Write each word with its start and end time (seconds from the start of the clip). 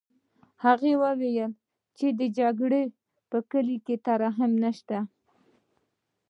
هغه 0.63 0.91
وویل 1.03 1.51
چې 1.97 2.07
د 2.19 2.21
جګړې 2.39 2.83
په 3.29 3.37
کلي 3.51 3.77
کې 3.85 3.95
ترحم 4.05 4.51
نشته 4.63 4.97